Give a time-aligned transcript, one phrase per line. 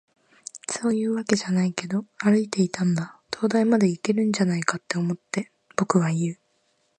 [0.67, 3.19] 「そういうわけじゃないけど、歩いていたんだ。
[3.29, 6.39] 灯台までいけるんじゃないかって思って。」、僕は言う。